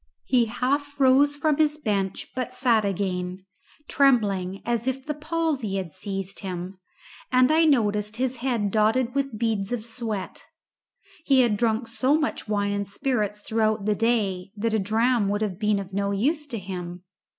He 0.25 0.45
half 0.45 0.99
rose 0.99 1.35
from 1.35 1.57
his 1.57 1.77
bench, 1.77 2.31
but 2.35 2.55
sat 2.55 2.83
again, 2.83 3.45
trembling 3.87 4.63
as 4.65 4.87
if 4.87 5.05
the 5.05 5.13
palsy 5.13 5.75
had 5.75 5.93
seized 5.93 6.39
him, 6.39 6.79
and 7.31 7.51
I 7.51 7.65
noticed 7.65 8.17
his 8.17 8.37
head 8.37 8.71
dotted 8.71 9.13
with 9.13 9.37
beads 9.37 9.71
of 9.71 9.85
sweat. 9.85 10.43
He 11.23 11.41
had 11.41 11.55
drunk 11.55 11.87
so 11.87 12.17
much 12.17 12.47
wine 12.47 12.71
and 12.73 12.87
spirits 12.87 13.41
throughout 13.41 13.85
the 13.85 13.93
day 13.93 14.51
that 14.57 14.73
a 14.73 14.79
dram 14.79 15.29
would 15.29 15.43
have 15.43 15.59
been 15.59 15.77
of 15.77 15.93
no 15.93 16.09
use 16.09 16.47
to 16.47 16.57
him. 16.57 17.03